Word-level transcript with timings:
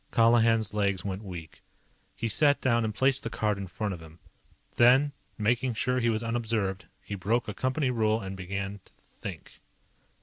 _"Colihan's 0.11 0.73
legs 0.73 1.05
went 1.05 1.23
weak. 1.23 1.61
He 2.15 2.27
sat 2.27 2.59
down 2.59 2.83
and 2.83 2.91
placed 2.95 3.21
the 3.21 3.29
card 3.29 3.59
in 3.59 3.67
front 3.67 3.93
of 3.93 3.99
him. 3.99 4.17
Then, 4.77 5.11
making 5.37 5.75
sure 5.75 5.99
he 5.99 6.09
was 6.09 6.23
unobserved, 6.23 6.85
he 7.03 7.13
broke 7.13 7.47
a 7.47 7.53
company 7.53 7.91
rule 7.91 8.19
and 8.19 8.35
began 8.35 8.79
to 8.85 8.91
Think. 9.21 9.59